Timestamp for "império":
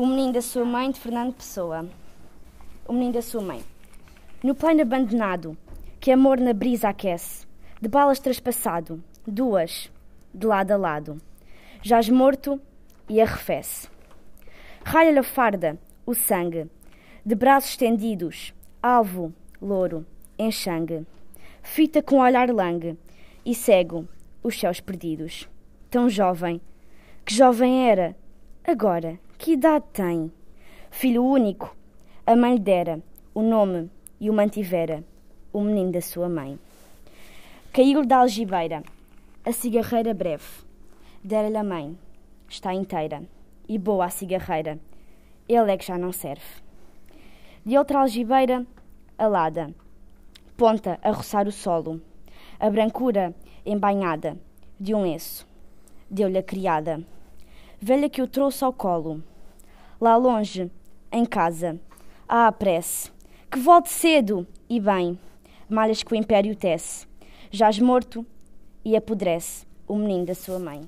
66.16-66.54